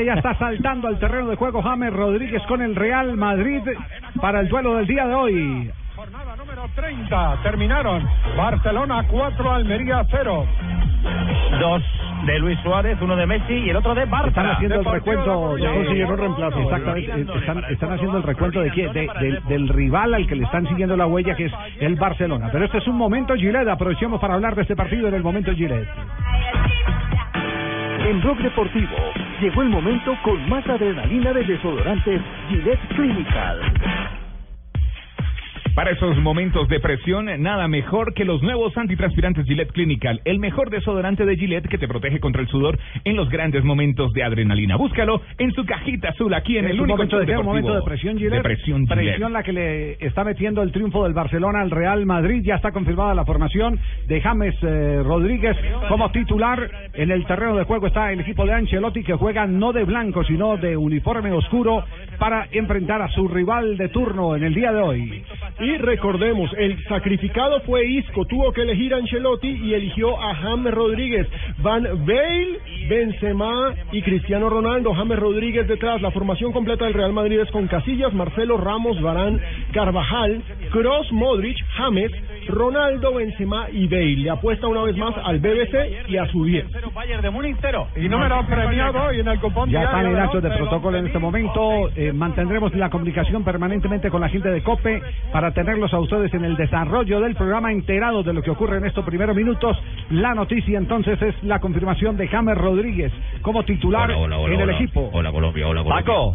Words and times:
Ya 0.00 0.14
está 0.14 0.34
saltando 0.38 0.88
al 0.88 0.98
terreno 0.98 1.28
de 1.28 1.36
juego 1.36 1.60
James 1.60 1.92
Rodríguez 1.92 2.40
con 2.48 2.62
el 2.62 2.74
Real 2.74 3.14
Madrid 3.14 3.60
para 4.22 4.40
el 4.40 4.48
duelo 4.48 4.76
del 4.76 4.86
día 4.86 5.06
de 5.06 5.14
hoy. 5.14 5.70
Jornada 5.94 6.34
número 6.34 6.62
30. 6.74 7.42
Terminaron. 7.42 8.02
Barcelona 8.34 9.04
4, 9.06 9.52
Almería 9.52 10.02
0. 10.10 10.46
Dos 11.60 11.82
de 12.24 12.38
Luis 12.38 12.58
Suárez, 12.60 12.96
uno 13.02 13.16
de 13.16 13.26
Messi 13.26 13.52
y 13.52 13.68
el 13.68 13.76
otro 13.76 13.94
de 13.94 14.08
Barça. 14.08 14.28
Están 14.28 14.46
haciendo 14.52 14.76
el 14.80 14.84
recuento. 14.86 15.24
Coruña. 15.40 15.72
consiguieron 15.74 16.18
reemplazo. 16.18 16.58
Exactamente. 16.60 17.38
Están, 17.38 17.64
están 17.68 17.92
haciendo 17.92 18.16
el 18.16 18.22
recuento 18.22 18.60
de 18.62 18.70
quién, 18.70 18.92
de- 18.94 19.10
del- 19.20 19.42
del 19.44 19.68
rival 19.68 20.14
al 20.14 20.26
que 20.26 20.36
le 20.36 20.44
están 20.44 20.66
siguiendo 20.68 20.96
la 20.96 21.06
huella, 21.06 21.34
que 21.36 21.44
es 21.46 21.52
el 21.80 21.96
Barcelona. 21.96 22.48
Pero 22.50 22.64
este 22.64 22.78
es 22.78 22.86
un 22.88 22.96
momento 22.96 23.34
Gillette. 23.34 23.68
Aprovechemos 23.68 24.18
para 24.22 24.32
hablar 24.34 24.54
de 24.54 24.62
este 24.62 24.74
partido 24.74 25.06
en 25.08 25.12
el 25.14 25.22
momento 25.22 25.52
Gillette. 25.52 25.86
En 28.12 28.20
Blog 28.20 28.36
Deportivo 28.42 28.94
llegó 29.40 29.62
el 29.62 29.70
momento 29.70 30.14
con 30.22 30.46
más 30.46 30.68
adrenalina 30.68 31.32
de 31.32 31.44
desodorantes 31.44 32.20
Gillette 32.50 32.86
Clinical. 32.88 33.58
Para 35.74 35.90
esos 35.90 36.18
momentos 36.18 36.68
de 36.68 36.80
presión, 36.80 37.30
nada 37.42 37.66
mejor 37.66 38.12
que 38.12 38.26
los 38.26 38.42
nuevos 38.42 38.76
antitranspirantes 38.76 39.46
Gillette 39.46 39.72
Clinical, 39.72 40.20
el 40.26 40.38
mejor 40.38 40.68
desodorante 40.68 41.24
de 41.24 41.34
Gillette 41.34 41.66
que 41.66 41.78
te 41.78 41.88
protege 41.88 42.20
contra 42.20 42.42
el 42.42 42.48
sudor 42.48 42.78
en 43.04 43.16
los 43.16 43.30
grandes 43.30 43.64
momentos 43.64 44.12
de 44.12 44.22
adrenalina. 44.22 44.76
Búscalo 44.76 45.22
en 45.38 45.50
su 45.54 45.64
cajita 45.64 46.10
azul 46.10 46.34
aquí 46.34 46.58
en 46.58 46.66
Es 46.66 46.72
el 46.72 46.80
único 46.82 46.98
momento 46.98 47.18
de 47.18 47.38
un 47.38 47.46
momento 47.46 47.74
de 47.74 47.82
presión 47.82 48.18
Gillette. 48.18 48.34
De 48.34 48.42
presión 48.42 48.86
Gillette. 48.86 49.12
Presión 49.12 49.32
la 49.32 49.42
que 49.42 49.52
le 49.54 49.92
está 50.06 50.24
metiendo 50.24 50.62
el 50.62 50.72
triunfo 50.72 51.04
del 51.04 51.14
Barcelona 51.14 51.62
al 51.62 51.70
Real 51.70 52.04
Madrid. 52.04 52.42
Ya 52.44 52.56
está 52.56 52.70
confirmada 52.70 53.14
la 53.14 53.24
formación 53.24 53.80
de 54.08 54.20
James 54.20 54.54
eh, 54.60 55.00
Rodríguez 55.02 55.56
como 55.88 56.10
titular. 56.12 56.70
En 56.92 57.10
el 57.10 57.24
terreno 57.24 57.56
de 57.56 57.64
juego 57.64 57.86
está 57.86 58.12
el 58.12 58.20
equipo 58.20 58.44
de 58.44 58.52
Ancelotti 58.52 59.04
que 59.04 59.14
juega 59.14 59.46
no 59.46 59.72
de 59.72 59.84
blanco 59.84 60.22
sino 60.24 60.58
de 60.58 60.76
uniforme 60.76 61.32
oscuro 61.32 61.82
para 62.18 62.46
enfrentar 62.52 63.00
a 63.00 63.08
su 63.08 63.26
rival 63.26 63.78
de 63.78 63.88
turno 63.88 64.36
en 64.36 64.44
el 64.44 64.52
día 64.52 64.70
de 64.70 64.80
hoy. 64.82 65.24
Y 65.62 65.76
recordemos, 65.76 66.50
el 66.58 66.82
sacrificado 66.88 67.60
fue 67.60 67.86
Isco, 67.86 68.24
tuvo 68.24 68.52
que 68.52 68.62
elegir 68.62 68.92
a 68.94 68.96
Ancelotti 68.96 69.48
y 69.48 69.74
eligió 69.74 70.20
a 70.20 70.34
James 70.34 70.74
Rodríguez. 70.74 71.28
Van 71.58 71.84
Bale, 72.04 72.58
Benzema 72.88 73.72
y 73.92 74.02
Cristiano 74.02 74.50
Ronaldo. 74.50 74.92
James 74.92 75.20
Rodríguez 75.20 75.68
detrás. 75.68 76.02
La 76.02 76.10
formación 76.10 76.50
completa 76.50 76.84
del 76.84 76.94
Real 76.94 77.12
Madrid 77.12 77.38
es 77.38 77.50
con 77.52 77.68
Casillas, 77.68 78.12
Marcelo 78.12 78.56
Ramos, 78.56 79.00
Barán, 79.00 79.40
Carvajal, 79.72 80.42
Cross, 80.72 81.12
Modric, 81.12 81.56
James, 81.76 82.10
Ronaldo, 82.48 83.14
Benzema 83.14 83.68
y 83.70 83.86
Bale. 83.86 84.16
Le 84.16 84.30
apuesta 84.30 84.66
una 84.66 84.82
vez 84.82 84.96
más 84.96 85.14
al 85.24 85.38
BBC 85.40 86.08
y 86.08 86.16
a 86.16 86.26
su 86.26 86.44
10. 86.44 86.66
Bayern 86.94 87.22
de 87.22 87.30
Múnich, 87.30 87.56
cero. 87.60 87.88
Y 87.96 88.08
número 88.08 88.44
premiado 88.46 89.02
hoy 89.04 89.20
en 89.20 89.28
el 89.28 89.40
cupón 89.40 89.70
Ya 89.70 89.84
están 89.84 90.06
en 90.06 90.14
de 90.14 90.20
actos 90.20 90.42
de 90.42 90.50
protocolo 90.50 90.98
en 90.98 91.06
este 91.06 91.18
momento. 91.18 91.90
Eh, 91.96 92.12
mantendremos 92.12 92.74
la 92.74 92.90
comunicación 92.90 93.44
permanentemente 93.44 94.10
con 94.10 94.20
la 94.20 94.28
gente 94.28 94.50
de 94.50 94.62
COPE 94.62 95.02
para 95.32 95.52
tenerlos 95.52 95.92
a 95.94 95.98
ustedes 95.98 96.32
en 96.34 96.44
el 96.44 96.56
desarrollo 96.56 97.20
del 97.20 97.34
programa 97.34 97.72
enterados 97.72 98.24
de 98.24 98.32
lo 98.32 98.42
que 98.42 98.50
ocurre 98.50 98.78
en 98.78 98.86
estos 98.86 99.04
primeros 99.04 99.34
minutos. 99.36 99.76
La 100.10 100.34
noticia 100.34 100.78
entonces 100.78 101.20
es 101.22 101.34
la 101.42 101.60
confirmación 101.60 102.16
de 102.16 102.28
James 102.28 102.56
Rodríguez 102.58 103.12
como 103.42 103.64
titular 103.64 104.10
Hola, 104.10 104.18
hola, 104.18 104.38
hola, 104.38 104.54
en 104.54 104.60
el 104.60 104.68
hola. 104.68 104.78
equipo. 104.78 105.10
Hola 105.12 105.32
Colombia, 105.32 105.66
hola 105.68 105.82
Colombia. 105.82 106.04
Paco. 106.04 106.30